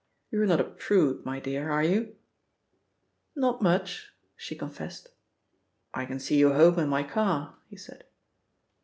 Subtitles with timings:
[0.31, 2.15] You're not a prude, my dear, are you?"
[3.35, 5.09] "Not much," she confessed.
[5.93, 8.05] "I can see you home in my car," he said.